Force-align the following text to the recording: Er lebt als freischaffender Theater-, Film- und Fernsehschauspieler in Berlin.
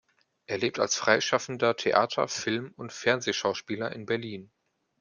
Er 0.47 0.57
lebt 0.57 0.79
als 0.79 0.95
freischaffender 0.95 1.75
Theater-, 1.75 2.27
Film- 2.27 2.73
und 2.75 2.91
Fernsehschauspieler 2.91 3.91
in 3.93 4.07
Berlin. 4.07 4.51